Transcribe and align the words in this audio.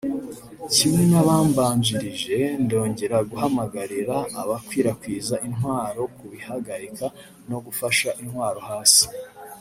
kimwe 0.73 1.03
n’abambanjirije 1.11 2.37
ndongera 2.63 3.17
guhamagarira 3.29 4.17
abakwirakwiza 4.41 5.35
intwaro 5.47 6.01
kubihagarika 6.17 7.05
no 7.49 7.57
gufasha 7.65 8.09
intwaro 8.23 8.61
hasi 8.69 9.05